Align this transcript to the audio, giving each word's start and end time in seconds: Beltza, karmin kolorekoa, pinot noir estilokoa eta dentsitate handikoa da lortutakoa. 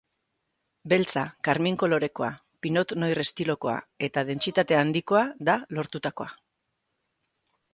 Beltza, 0.93 1.25
karmin 1.47 1.75
kolorekoa, 1.83 2.29
pinot 2.67 2.95
noir 3.03 3.21
estilokoa 3.25 3.75
eta 4.09 4.25
dentsitate 4.31 4.79
handikoa 4.81 5.23
da 5.51 5.59
lortutakoa. 5.81 6.31